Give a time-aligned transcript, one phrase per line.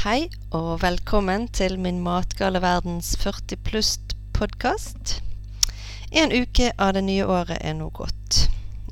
[0.00, 5.10] Hei og velkommen til min matgale verdens 40 pluss-podkast.
[6.16, 8.38] En uke av det nye året er nå gått.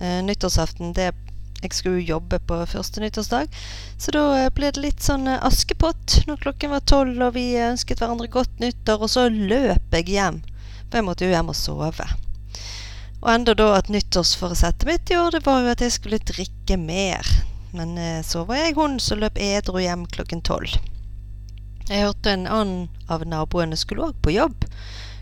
[0.02, 1.14] Eh, nyttårsaften det
[1.62, 3.48] Jeg skulle jo jobbe på første nyttårsdag,
[3.96, 7.46] så da eh, ble det litt sånn eh, askepott når klokken var tolv og vi
[7.56, 10.42] ønsket hverandre godt nyttår, og så løp jeg hjem.
[10.90, 12.10] For jeg måtte jo hjem og sove.
[13.22, 16.76] Og enda da at nyttårsforsettet mitt i år det var jo at jeg skulle drikke
[16.76, 17.32] mer.
[17.72, 17.96] Men
[18.28, 20.76] så var jeg hun som løp edru hjem klokken tolv.
[21.88, 24.66] Jeg hørte en annen av naboene skulle òg på jobb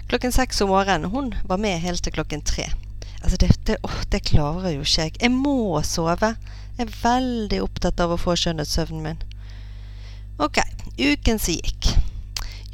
[0.08, 1.10] klokken seks om morgenen.
[1.10, 2.70] Hun var med helt til klokken tre.
[3.22, 5.16] Altså, det, det, åh, det klarer jo ikke jeg.
[5.20, 6.34] Jeg må sove.
[6.76, 9.22] Jeg er veldig opptatt av å få skjønnhetssøvnen min.
[10.42, 10.60] Ok,
[10.98, 11.94] uken som gikk.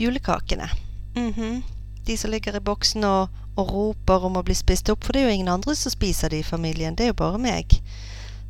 [0.00, 0.68] Julekakene.
[1.16, 1.62] Mhm.
[2.02, 5.22] De som ligger i boksen og, og roper om å bli spist opp, for det
[5.22, 6.96] er jo ingen andre som spiser de i familien.
[6.98, 7.76] Det er jo bare meg.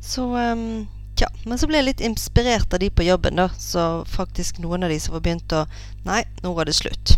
[0.01, 0.87] Så um,
[1.23, 3.45] Tja, men så ble jeg litt inspirert av de på jobben, da.
[3.55, 5.61] Så faktisk noen av de som var begynt å
[6.03, 7.13] Nei, nå var det slutt.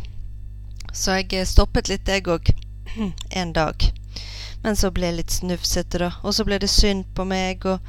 [0.94, 2.52] Så jeg eh, stoppet litt, jeg òg.
[3.41, 3.88] en dag.
[4.62, 6.12] Men så ble jeg litt snufsete, da.
[6.21, 7.82] Og så ble det synd på meg, og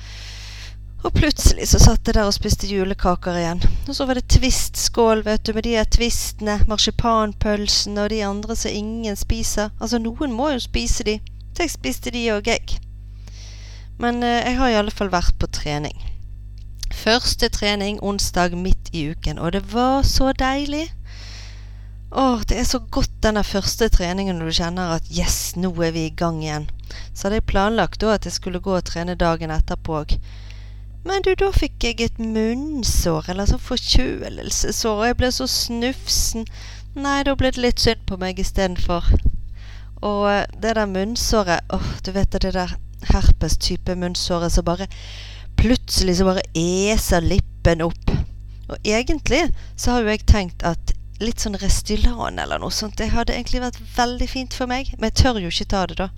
[1.04, 3.60] og plutselig så satt jeg der og spiste julekaker igjen.
[3.84, 8.56] Og så var det Twist-skål, vet du, med de her Twistene, marsipanpølsene og de andre
[8.56, 9.68] som ingen spiser.
[9.76, 11.20] Altså, noen må jo spise de.
[11.52, 12.80] Så jeg spiste de òg, jeg.
[14.00, 16.15] Men eh, jeg har i alle fall vært på trening.
[17.06, 20.88] Første trening onsdag midt i uken, og det var så deilig.
[22.10, 25.92] Åh, det er så godt denne første treningen når du kjenner at yes, nå er
[25.94, 26.66] vi i gang igjen.
[27.14, 30.16] Så hadde jeg planlagt da at jeg skulle gå og trene dagen etterpå òg.
[31.06, 36.50] Men du, da fikk jeg et munnsår, eller sånn forkjølelsessår, og jeg ble så snufsen.
[36.98, 39.12] Nei, da ble det litt synd på meg istedenfor.
[40.02, 42.74] Og eh, det der munnsåret, åh, du vet det der
[43.14, 44.90] herpes-type munnsåret som bare
[45.56, 48.12] Plutselig så bare eser lippen opp.
[48.68, 53.12] Og egentlig så har jo jeg tenkt at litt sånn Restylane eller noe sånt, det
[53.14, 54.92] hadde egentlig vært veldig fint for meg.
[54.98, 56.10] Men jeg tør jo ikke ta det, da.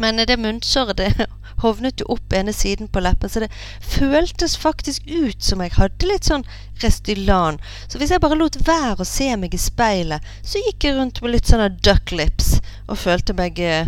[0.00, 1.26] Men det munnsåret det
[1.62, 3.52] hovnet jo opp ene siden på leppen, så det
[3.84, 6.46] føltes faktisk ut som jeg hadde litt sånn
[6.82, 7.60] Restylan.
[7.86, 11.20] Så hvis jeg bare lot være å se meg i speilet, så gikk jeg rundt
[11.22, 12.56] med litt sånne duck lips
[12.88, 13.86] og følte meg eh,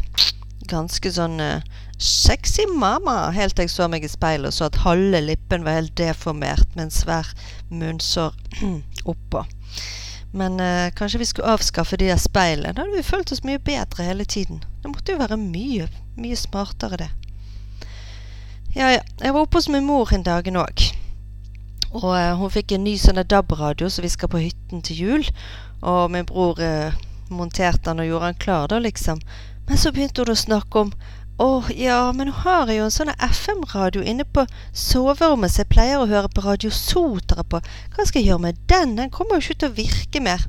[0.71, 1.65] ganske sånn eh,
[1.99, 5.79] sexy mama, helt til jeg så meg i speilet og så at halve lippen var
[5.79, 7.31] helt deformert med en svær
[7.71, 8.35] munnsår
[9.13, 9.45] oppå.
[10.35, 12.73] Men eh, kanskje vi skulle avskaffe de der speilene.
[12.75, 14.65] Da hadde vi følt oss mye bedre hele tiden.
[14.83, 15.87] Det måtte jo være mye,
[16.19, 17.11] mye smartere, det.
[18.75, 19.01] Ja, ja.
[19.23, 20.89] Jeg var oppe hos min mor en dagen òg.
[21.95, 25.29] Og eh, hun fikk en ny sånn DAB-radio, så vi skal på hytten til jul.
[25.87, 26.97] Og min bror eh,
[27.31, 29.23] monterte den og gjorde den klar, da, liksom.
[29.69, 30.91] Men så begynte hun å snakke om
[31.43, 35.73] å ja, men nå har jeg jo en sånn FM-radio inne på soverommet så jeg
[35.73, 37.59] pleier å høre på Radio Sotra på.
[37.95, 38.95] Hva skal jeg gjøre med den?
[39.01, 40.45] Den kommer jo ikke til å virke mer.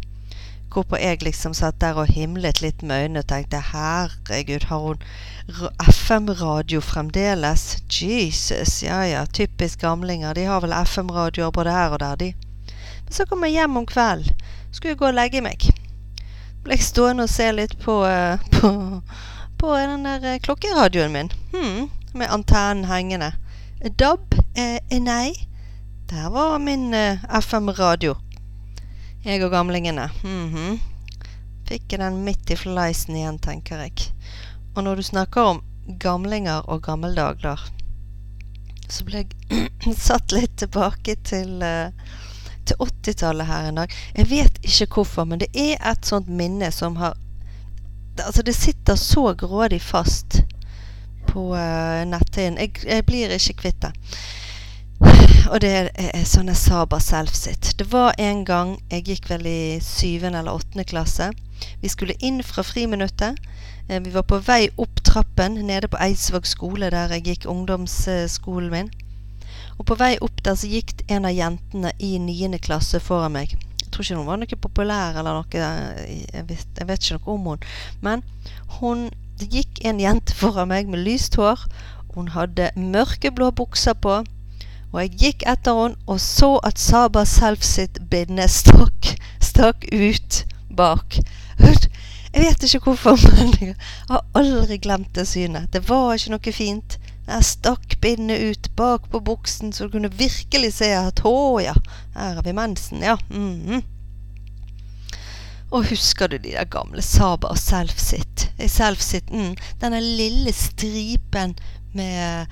[0.75, 5.01] Hvorpå jeg liksom satt der og himlet litt med øynene og tenkte herregud, har hun
[5.79, 7.77] FM-radio fremdeles?
[7.89, 10.35] Jesus, ja ja, typisk gamlinger.
[10.37, 12.33] De har vel FM-radioer både her og der, de.
[13.05, 14.37] Men så kom jeg hjem om kvelden.
[14.75, 15.65] Skulle gå og legge meg.
[16.65, 18.75] Ble jeg stående og se litt på, uh, på
[19.65, 21.31] på den der eh, klokkeradioen min.
[21.53, 23.31] Hmm, med antennen hengende.
[23.97, 24.35] DAB?
[24.55, 25.33] Eh, nei.
[26.09, 28.15] Der var min eh, FM-radio.
[29.23, 30.09] Jeg og gamlingene.
[30.23, 30.79] Mm -hmm.
[31.67, 33.93] Fikk den midt i fleisen igjen, tenker jeg.
[34.75, 35.63] Og når du snakker om
[35.99, 37.59] gamlinger og gammeldagler,
[38.89, 41.89] så ble jeg satt litt tilbake til eh,
[42.65, 43.89] til 80-tallet her en dag.
[44.17, 47.17] Jeg vet ikke hvorfor, men det er et sånt minne som har
[48.23, 50.41] Altså, det sitter så grådig fast
[51.27, 52.59] på uh, netthinnen.
[52.61, 53.91] Jeg, jeg, blir ikke kvitt det.
[55.51, 57.73] Og det er, er sånne Saba Self sitt.
[57.79, 61.29] Det var en gang jeg gikk vel i syvende eller åttende klasse.
[61.81, 63.37] Vi skulle inn fra friminuttet.
[63.89, 68.71] Eh, vi var på vei opp trappen nede på Eidsvåg skole, der jeg gikk ungdomsskolen
[68.71, 68.91] min.
[69.77, 73.57] Og på vei opp der så gikk en av jentene i niende klasse foran meg
[73.95, 77.51] tror ikke hun var noe populær eller noe jeg vet, jeg vet ikke noe om
[77.53, 77.69] hun.
[78.05, 78.25] Men
[78.79, 81.65] hun Det gikk en jente foran meg med lyst hår.
[82.15, 84.21] Hun hadde mørkeblå bukser på.
[84.93, 89.09] Og jeg gikk etter henne og så at Saba Self sitt binde stakk,
[89.43, 91.19] stakk ut bak.
[92.35, 93.75] Jeg vet ikke hvorfor, men jeg
[94.09, 95.69] har aldri glemt det synet.
[95.71, 96.97] Det var ikke noe fint.
[97.25, 101.73] Jeg stakk bindet ut bak på buksen, så du kunne virkelig se at å ja,
[102.13, 103.17] her har vi mensen, ja.
[103.29, 103.83] Mm -hmm.
[105.71, 108.51] Og husker du de der gamle Saba og Selfsit?
[108.67, 111.55] Selfsit mm, Denne lille stripen
[111.93, 112.45] med,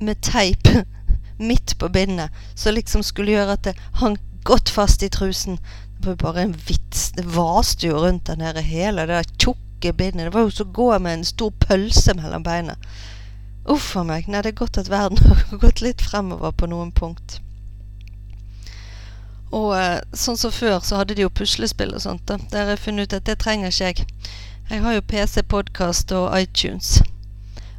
[0.00, 0.68] med teip
[1.38, 5.58] midt på bindet, som liksom skulle gjøre at det hang godt fast i trusen.
[5.96, 7.10] Det var jo bare en vits.
[7.12, 10.24] Det vaste jo rundt den hele det der tjukke bindet.
[10.24, 12.76] Det var jo som å gå med en stor pølse mellom beina.
[13.68, 14.28] Uff a meg.
[14.30, 15.18] Nei, det er godt at verden
[15.50, 17.40] har gått litt fremover på noen punkt.
[19.54, 22.22] Og eh, sånn som før, så hadde de jo puslespill og sånt.
[22.28, 22.36] da.
[22.50, 23.96] Der har jeg funnet ut at det trenger ikke jeg.
[24.70, 27.02] Jeg har jo PC, podkast og iTunes.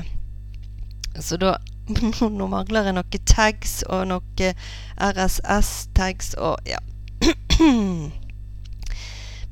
[1.22, 1.60] Så da
[2.38, 4.60] Nå mangler jeg noen tags og noen
[4.98, 6.80] RSS-tags og ja.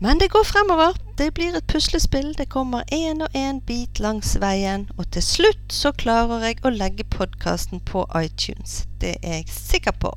[0.02, 0.96] Men det går fremover.
[1.18, 2.32] Det blir et puslespill.
[2.34, 4.88] Det kommer én og én bit langs veien.
[4.98, 8.88] Og til slutt så klarer jeg å legge podkasten på iTunes.
[8.98, 10.10] Det er jeg sikker på.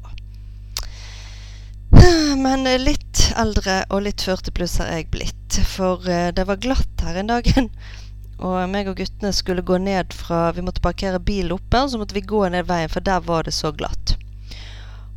[2.47, 5.61] Men litt eldre og litt 40 pluss har jeg blitt.
[5.69, 7.69] For eh, det var glatt her en dagen.
[8.43, 12.01] Og meg og guttene skulle gå ned fra Vi måtte parkere bilen oppe, og så
[12.01, 14.17] måtte vi gå ned veien, for der var det så glatt.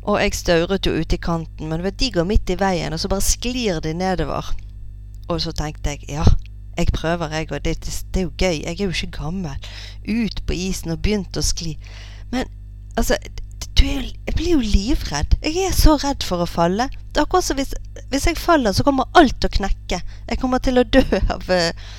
[0.08, 3.10] Og jeg stauret jo ute i kanten, men de går midt i veien, og så
[3.12, 4.54] bare sklir de nedover.
[5.28, 6.24] Og så tenkte jeg ja,
[6.78, 8.62] jeg prøver, jeg, og det, det, er jo gøy.
[8.62, 9.68] Jeg er jo ikke gammel.
[10.08, 11.74] Ut på isen og begynt å skli.
[12.30, 12.46] Men
[12.96, 15.36] altså er, Jeg blir jo livredd.
[15.42, 16.88] Jeg er så redd for å falle.
[17.10, 17.74] Det er akkurat som hvis,
[18.10, 20.00] hvis jeg faller, så kommer alt til å knekke.
[20.30, 21.02] Jeg kommer til å dø
[21.34, 21.90] av uh,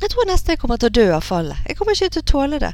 [0.00, 1.62] Jeg tror nesten jeg kommer til å dø av fallet.
[1.68, 2.72] Jeg kommer ikke til å tåle det.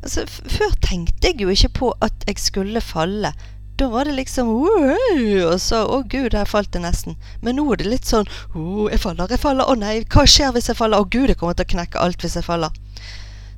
[0.00, 3.32] Altså, før tenkte jeg jo ikke på at jeg skulle falle.
[3.78, 7.16] Da var det liksom Og så Å, gud, der falt det nesten.
[7.42, 9.66] Men nå er det litt sånn Å, jeg faller, jeg faller.
[9.66, 11.02] Å nei, hva skjer hvis jeg faller?
[11.02, 12.74] Å gud, jeg kommer til å knekke alt hvis jeg faller.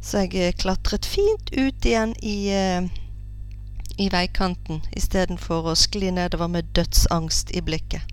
[0.01, 2.87] Så jeg eh, klatret fint ut igjen i, uh,
[3.99, 8.07] i veikanten istedenfor å skli nedover med dødsangst i blikket.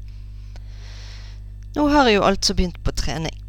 [1.77, 3.42] Nå har jeg jo altså begynt på trening.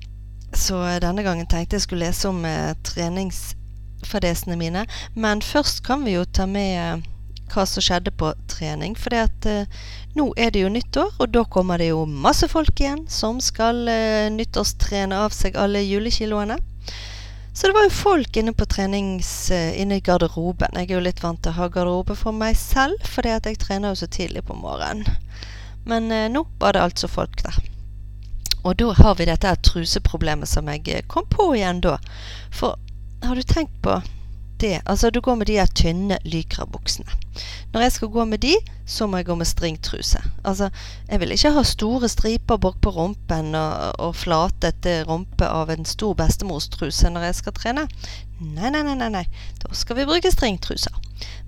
[0.54, 4.84] Så denne gangen tenkte jeg skulle lese om eh, treningsfadesene mine.
[5.14, 7.02] Men først kan vi jo ta med
[7.52, 8.94] hva som skjedde på trening.
[8.98, 9.66] For eh,
[10.14, 13.82] nå er det jo nyttår, og da kommer det jo masse folk igjen som skal
[13.90, 16.58] eh, nyttårstrene av seg alle julekiloene.
[17.54, 19.50] Så det var jo folk inne på trenings...
[19.54, 20.74] Eh, inne i garderoben.
[20.74, 23.60] Jeg er jo litt vant til å ha garderobe for meg selv, fordi at jeg
[23.62, 25.06] trener jo så tidlig på morgenen.
[25.86, 27.73] Men eh, nå var det altså folk der.
[28.64, 31.98] Og da har vi dette truseproblemet som jeg eh, kom på igjen da.
[32.52, 32.78] For
[33.24, 34.00] har du tenkt på
[34.60, 37.10] det Altså, du går med de her tynne lykrabuksene.
[37.72, 38.54] Når jeg skal gå med de,
[38.86, 40.20] så må jeg gå med stringtruse.
[40.44, 40.68] Altså,
[41.08, 45.84] jeg vil ikke ha store striper bak på rumpen og, og flatete rumpe av en
[45.84, 47.86] stor bestemorstruse når jeg skal trene.
[48.40, 49.24] Nei, nei, nei, nei, nei.
[49.62, 50.94] Da skal vi bruke stringtruser.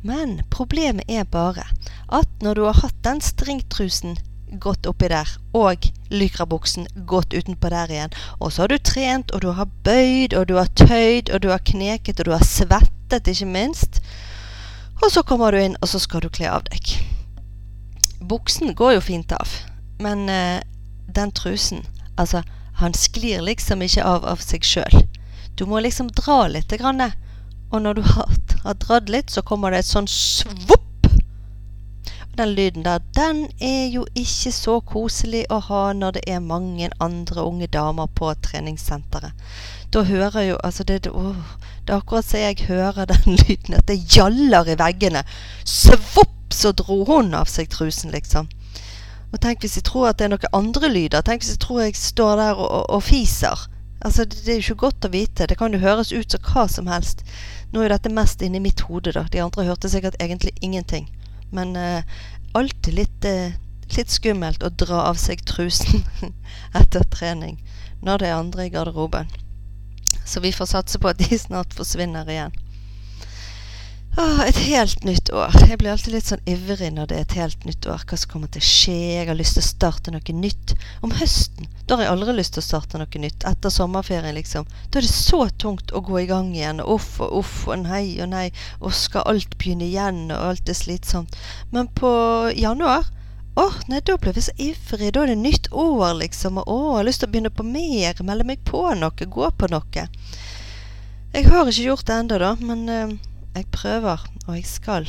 [0.02, 1.68] Men problemet er bare
[2.08, 4.18] at når du har hatt den stringtrusen
[4.62, 8.14] gått oppi der, og lykrabuksen gått utenpå der igjen.
[8.40, 11.50] Og så har du trent, og du har bøyd, og du har tøyd, og du
[11.50, 14.00] har kneket, og du har svettet, ikke minst.
[15.02, 16.96] Og så kommer du inn, og så skal du kle av deg.
[18.26, 19.50] Buksen går jo fint av,
[20.02, 20.62] men eh,
[21.06, 21.84] den trusen
[22.16, 22.40] Altså,
[22.80, 25.02] han sklir liksom ikke av av seg sjøl.
[25.52, 27.02] Du må liksom dra litt, grann,
[27.68, 28.32] og når du har,
[28.64, 30.85] har dratt litt, så kommer det et sånn svopp
[32.38, 36.90] den lyden der, den er jo ikke så koselig å ha når det er mange
[37.00, 39.32] andre unge damer på treningssenteret.
[39.94, 41.36] Da hører jo Altså, det, oh,
[41.86, 45.22] det er akkurat så jeg hører den lyden, at det gjaller i veggene.
[45.64, 48.48] Svopp, så dro hun av seg trusen, liksom.
[49.32, 51.24] Og tenk hvis jeg tror at det er noen andre lyder.
[51.24, 53.66] Tenk hvis jeg tror jeg står der og, og, og fiser.
[54.00, 55.48] Altså, det, det, er jo ikke godt å vite.
[55.50, 57.24] Det kan jo høres ut som hva som helst.
[57.72, 59.26] Nå er jo dette mest inni mitt hode, da.
[59.32, 61.08] De andre hørte sikkert egentlig ingenting.
[61.54, 62.02] Men eh,
[62.52, 63.56] alltid litt, eh,
[63.96, 66.04] litt skummelt å dra av seg trusen
[66.80, 67.60] etter trening
[68.02, 69.30] når det er andre i garderoben.
[70.26, 72.54] Så vi får satse på at de snart forsvinner igjen.
[74.18, 75.52] Åh, et helt nytt år.
[75.68, 78.04] Jeg blir alltid litt sånn ivrig når det er et helt nytt år.
[78.08, 78.94] Hva som kommer til å skje?
[79.12, 80.72] Jeg har lyst til å starte noe nytt.
[81.04, 83.44] Om høsten da har jeg aldri lyst til å starte noe nytt.
[83.46, 84.64] Etter sommerferien, liksom.
[84.88, 86.80] Da er det så tungt å gå i gang igjen.
[86.80, 88.46] Uff og uff og nei og nei.
[88.80, 91.36] Og skal alt begynne igjen, og alt er slitsomt.
[91.76, 92.10] Men på
[92.56, 93.12] januar
[93.56, 95.12] åh, nei, da ble vi så ivrig.
[95.12, 96.58] Da er det nytt år, liksom.
[96.64, 98.26] Og å, jeg har lyst til å begynne på mer.
[98.32, 99.30] Melde meg på noe.
[99.38, 100.10] Gå på noe.
[101.36, 102.54] Jeg har ikke gjort det ennå, da.
[102.64, 103.16] Men eh,
[103.56, 105.06] jeg prøver, og jeg skal.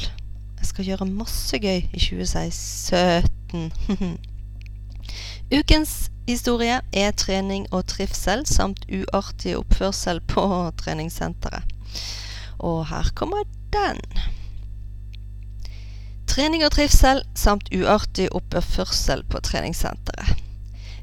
[0.58, 3.72] Jeg skal gjøre masse gøy i 2017.
[5.60, 11.64] Ukens historie er trening og trivsel samt uartig oppførsel på treningssenteret.
[12.60, 13.44] Og her kommer
[13.76, 14.02] den.
[16.28, 20.44] Trening og trivsel samt uartig oppførsel på treningssenteret.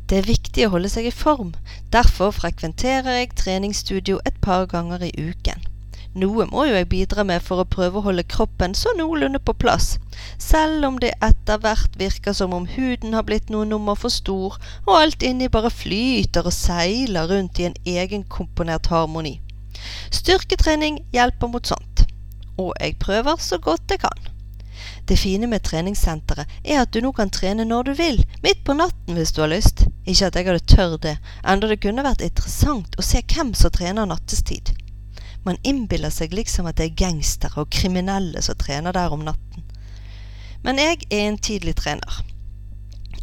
[0.08, 1.54] Det er viktig å holde seg i form.
[1.92, 5.63] Derfor frekventerer jeg treningsstudio et par ganger i uken.
[6.14, 9.54] Noe må jo jeg bidra med for å prøve å holde kroppen så noenlunde på
[9.58, 9.96] plass,
[10.38, 14.54] selv om det etter hvert virker som om huden har blitt noen nummer for stor,
[14.84, 19.40] og alt inni bare flyter og seiler rundt i en egenkomponert harmoni.
[20.14, 22.04] Styrketrening hjelper mot sånt,
[22.62, 24.30] og jeg prøver så godt jeg kan.
[25.10, 28.78] Det fine med treningssenteret er at du nå kan trene når du vil, midt på
[28.78, 29.88] natten hvis du har lyst.
[30.06, 33.74] Ikke at jeg hadde tørt det, enda det kunne vært interessant å se hvem som
[33.74, 34.73] trener nattestid.
[35.44, 39.66] Man innbiller seg liksom at det er gangstere og kriminelle som trener der om natten.
[40.64, 42.22] Men jeg er en tidlig trener.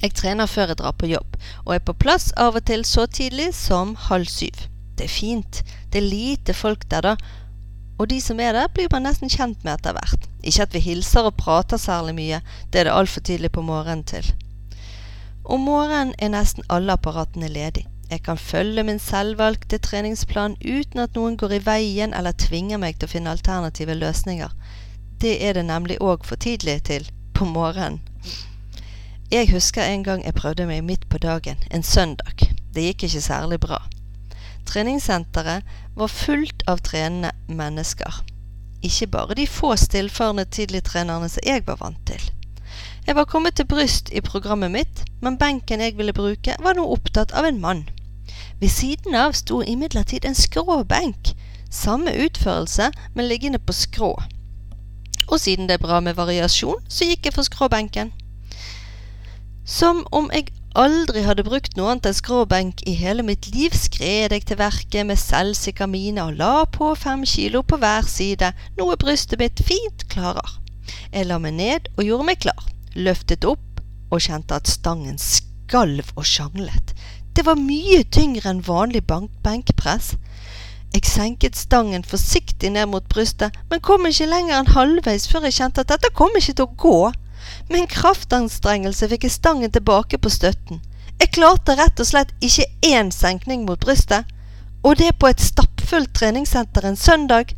[0.01, 3.05] Jeg trener før jeg drar på jobb, og er på plass av og til så
[3.05, 4.67] tidlig som halv syv.
[4.97, 5.61] Det er fint.
[5.93, 7.15] Det er lite folk der, da.
[7.97, 10.25] Og de som er der, blir man nesten kjent med etter hvert.
[10.41, 12.41] Ikke at vi hilser og prater særlig mye,
[12.73, 14.25] det er det altfor tidlig på morgenen til.
[15.45, 17.85] Om morgenen er nesten alle apparatene ledig.
[18.11, 22.97] Jeg kan følge min selvvalgte treningsplan uten at noen går i veien eller tvinger meg
[22.99, 24.51] til å finne alternative løsninger.
[25.23, 28.01] Det er det nemlig òg for tidlig til på morgenen.
[29.31, 32.43] Jeg husker en gang jeg prøvde meg midt på dagen, en søndag.
[32.75, 33.79] Det gikk ikke særlig bra.
[34.67, 35.63] Treningssenteret
[35.95, 38.19] var fullt av trenende mennesker.
[38.83, 42.27] Ikke bare de få stillfarne tidligtrenerne som jeg var vant til.
[43.07, 46.91] Jeg var kommet til bryst i programmet mitt, men benken jeg ville bruke, var nå
[46.91, 47.87] opptatt av en mann.
[48.61, 51.33] Ved siden av sto imidlertid en skrå benk.
[51.71, 54.11] Samme utførelse, men liggende på skrå.
[55.31, 58.11] Og siden det er bra med variasjon, så gikk jeg for skråbenken.
[59.65, 64.35] Som om jeg aldri hadde brukt noe annet enn skråbenk i hele mitt liv, skred
[64.35, 68.97] jeg til verket med selvsikker mine og la på fem kilo på hver side, noe
[68.99, 70.59] brystet mitt fint klarer.
[71.13, 76.13] Jeg la meg ned og gjorde meg klar, løftet opp og kjente at stangen skalv
[76.17, 76.95] og sjanglet.
[77.33, 80.15] Det var mye tyngre enn vanlig benkpress.
[80.91, 85.55] Jeg senket stangen forsiktig ned mot brystet, men kom ikke lenger enn halvveis før jeg
[85.61, 86.97] kjente at dette kom ikke til å gå.
[87.69, 90.81] Med en kraftanstrengelse fikk jeg stangen tilbake på støtten.
[91.21, 94.27] Jeg klarte rett og slett ikke én senkning mot brystet.
[94.83, 97.53] Og det på et stappfullt treningssenter en søndag,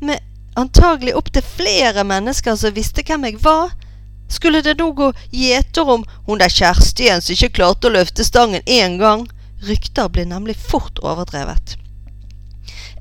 [0.00, 0.18] med
[0.58, 3.76] antagelig opptil flere mennesker som visste hvem jeg var.
[4.32, 8.24] Skulle det nå gå gjeter om hun der Kjersti igjen som ikke klarte å løfte
[8.24, 9.26] stangen én gang?
[9.68, 11.76] Rykter ble nemlig fort overdrevet.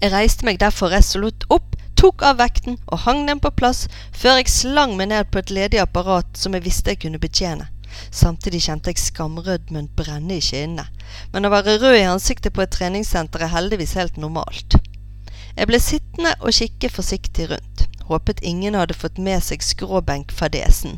[0.02, 3.84] Jeg reiste meg derfor resolutt opp tok av vekten og hang den på plass
[4.18, 7.68] før jeg slang meg ned på et ledig apparat som jeg visste jeg kunne betjene.
[8.10, 10.88] Samtidig kjente jeg skamrødmen brenne i kinnene,
[11.34, 14.80] men å være rød i ansiktet på et treningssenter er heldigvis helt normalt.
[15.58, 20.98] Jeg ble sittende og kikke forsiktig rundt, håpet ingen hadde fått med seg skråbenkfadesen.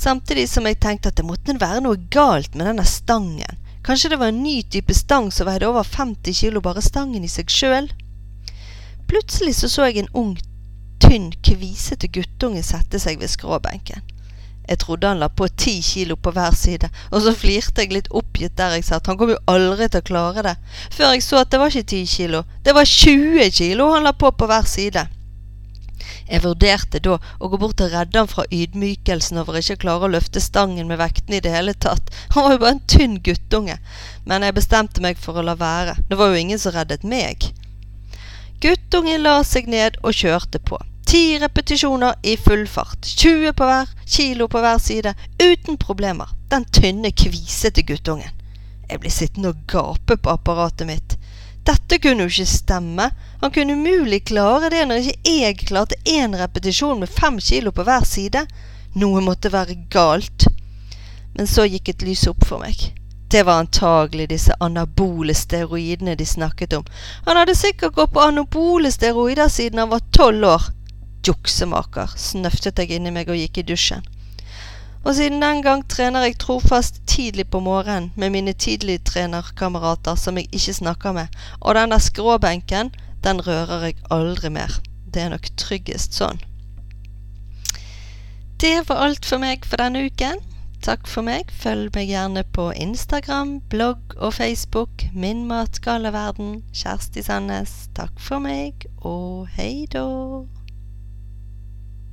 [0.00, 3.58] Samtidig som jeg tenkte at det måtte være noe galt med denne stangen.
[3.84, 7.28] Kanskje det var en ny type stang som veide over 50 kilo, bare stangen i
[7.28, 7.90] seg sjøl?
[9.10, 10.32] Plutselig så, så jeg en ung,
[11.04, 14.00] tynn, kvisete guttunge sette seg ved skråbenken.
[14.70, 18.12] Jeg trodde han la på ti kilo på hver side, og så flirte jeg litt
[18.14, 20.56] oppgitt der jeg sa at han kom jo aldri til å klare det,
[20.94, 24.16] før jeg så at det var ikke ti kilo, det var 20 kilo han la
[24.16, 25.08] på på hver side.
[26.30, 30.06] Jeg vurderte da å gå bort og redde han fra ydmykelsen over ikke å klare
[30.06, 33.16] å løfte stangen med vektene i det hele tatt, han var jo bare en tynn
[33.26, 33.80] guttunge,
[34.24, 37.50] men jeg bestemte meg for å la være, det var jo ingen som reddet meg.
[38.60, 40.76] Guttungen la seg ned og kjørte på.
[41.10, 43.08] Ti repetisjoner i full fart.
[43.08, 45.14] 20 på hver, kilo på hver side.
[45.40, 46.28] Uten problemer.
[46.52, 48.36] Den tynne, kvisete guttungen.
[48.90, 51.09] Jeg ble sittende og gape på apparatet mitt.
[51.66, 53.10] Dette kunne jo ikke stemme.
[53.40, 57.84] Han kunne umulig klare det når ikke jeg klarte én repetisjon med fem kilo på
[57.84, 58.46] hver side.
[59.00, 60.48] Noe måtte være galt.
[61.36, 62.90] Men så gikk et lys opp for meg.
[63.30, 66.86] Det var antagelig disse anabole steroidene de snakket om.
[67.26, 70.64] Han hadde sikkert gått på anabole steroider siden han var tolv år.
[71.26, 74.02] Juksemaker, snøftet jeg inni meg og gikk i dusjen.
[75.04, 80.48] Og siden den gang trener jeg trofast tidlig på morgenen med mine tidligtrenerkamerater som jeg
[80.52, 81.26] ikke snakker med,
[81.60, 82.92] og denne skråbenken,
[83.24, 84.80] den rører jeg aldri mer.
[85.14, 86.40] Det er nok tryggest sånn.
[88.60, 90.46] Det var alt for meg for denne uken.
[90.84, 91.50] takk for meg.
[91.62, 95.04] Følg meg gjerne på Instagram, blogg og Facebook.
[95.12, 96.62] Min matgale verden.
[96.72, 97.88] Kjersti Sandnes.
[97.96, 100.06] Takk for meg, og hei da.